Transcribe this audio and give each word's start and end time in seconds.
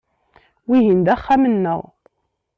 Wihin 0.67 0.99
d 1.05 1.07
axxam-nneɣ. 1.15 1.81